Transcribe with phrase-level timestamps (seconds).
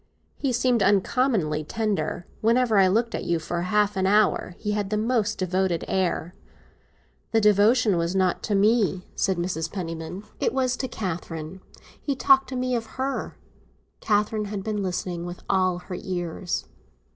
[0.35, 2.25] "He seemed uncommonly tender.
[2.41, 6.33] Whenever I looked at you, for half an hour, he had the most devoted air."
[7.33, 9.71] "The devotion was not to me," said Mrs.
[9.71, 10.23] Penniman.
[10.39, 11.61] "It was to Catherine;
[12.01, 13.37] he talked to me of her."
[13.99, 16.65] Catherine had been listening with all her ears.